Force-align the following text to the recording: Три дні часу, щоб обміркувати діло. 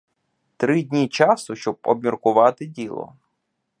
Три 0.57 0.83
дні 0.83 1.07
часу, 1.07 1.55
щоб 1.55 1.77
обміркувати 1.83 2.65
діло. 2.65 3.13